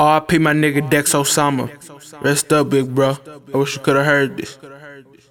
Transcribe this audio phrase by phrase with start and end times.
[0.00, 1.68] RP my nigga Dex Osama.
[2.22, 3.18] Rest up, big bro.
[3.52, 4.58] I wish you could've heard this.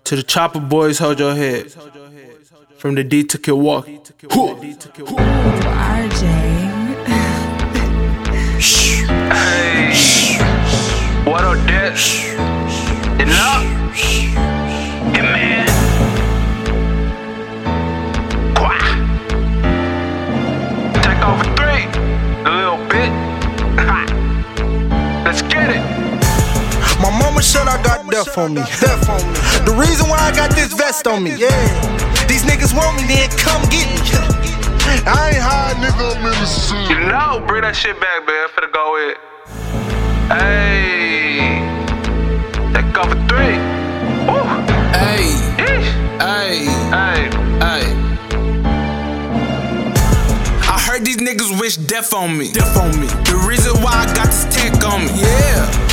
[0.04, 1.74] To the chopper boys, hold your head.
[2.78, 3.98] From the D to Milwaukee.
[5.98, 6.69] RJ.
[28.26, 28.62] Death on me.
[28.62, 29.34] Death on me.
[29.66, 31.36] The reason why I got this vest on me.
[31.36, 31.48] Yeah.
[32.28, 33.96] These niggas want me, then come get me.
[35.08, 36.16] I ain't high, nigga.
[36.16, 36.94] I'm in the city.
[36.94, 38.48] You know, bring that shit back, man.
[38.50, 39.18] Finna go with.
[40.30, 41.64] Hey,
[42.74, 43.58] take over three.
[44.28, 44.44] Woo.
[44.94, 45.24] Hey,
[45.58, 45.90] Yeesh.
[46.20, 47.30] hey, Hey,
[47.64, 47.86] hey.
[50.68, 52.52] I heard these niggas wish death on me.
[52.52, 53.08] Death on me.
[53.08, 55.12] The reason why I got this tech on me.
[55.22, 55.89] Yeah.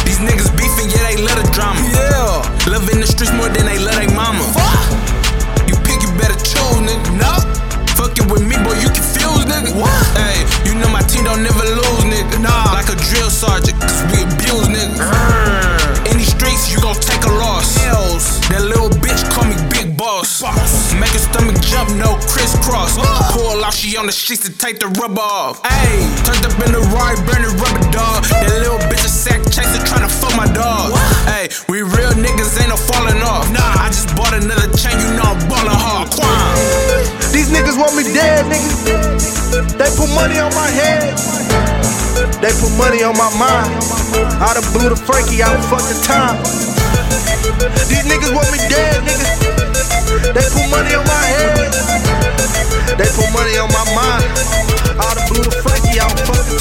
[21.87, 22.97] Jump, no crisscross.
[23.33, 25.63] Pull off, she on the sheets to take the rubber off.
[25.63, 28.25] Ayy, turned up in the ride, burning rubber dog.
[28.25, 30.93] That little bitch a sack chaser tryna fuck my dog.
[31.27, 33.51] Ayy, we real niggas ain't no falling off.
[33.53, 36.11] Nah, I just bought another chain, you know I'm ballin' hard.
[36.11, 36.55] Quan.
[37.33, 39.77] These niggas want me dead, niggas.
[39.77, 41.15] They put money on my head.
[42.41, 43.71] They put money on my mind.
[44.41, 46.41] I done blew the Frankie out fucking time.
[47.89, 49.26] These niggas want me dead, nigga.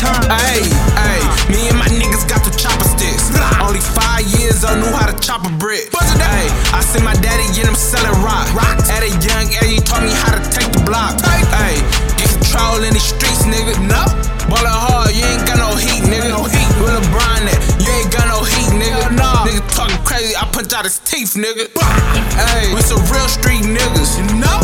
[0.05, 0.37] Out fucking time.
[0.37, 3.33] Ayy, ayy, me and my niggas got the chopper sticks.
[3.61, 5.89] Only five years I knew how to chop a brick.
[5.91, 8.47] Ayy, I see my daddy get him selling rock.
[8.89, 11.17] At a young age, he taught me how to take the block.
[11.25, 11.81] Ayy,
[12.17, 13.75] get control in these streets, nigga.
[13.81, 14.05] No,
[14.49, 16.29] ballin' hard, you ain't got no heat, nigga.
[16.29, 16.69] No heat.
[16.79, 19.11] With LeBron at, you ain't got no heat, nigga.
[19.15, 21.69] No, nigga talking crazy, I punch out his teeth, nigga.
[21.73, 24.59] Ayy, we some real street niggas, you know.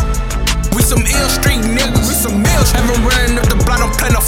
[0.76, 2.08] We some ill street niggas.
[2.08, 2.64] We some ill.
[2.72, 4.24] Haven't running up the block, don't play no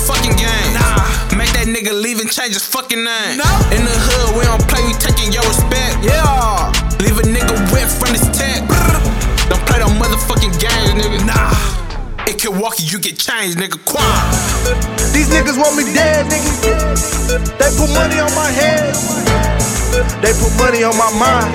[1.93, 3.37] nigga leave and change his fucking name.
[3.37, 3.49] No.
[3.71, 5.97] In the hood, we don't play, we taking your respect.
[6.03, 6.71] Yeah.
[6.99, 8.61] Leave a nigga wet from his tech.
[9.49, 11.25] Don't play no motherfucking games, nigga.
[11.25, 11.53] Nah.
[12.27, 13.77] In Milwaukee, you get changed, nigga.
[13.85, 14.03] Quan.
[15.13, 17.57] These niggas want me dead, nigga.
[17.57, 18.95] They put money on my head.
[20.21, 21.53] They put money on my mind.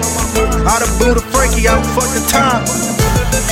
[0.67, 3.48] I done blew the Frankie out fucking time.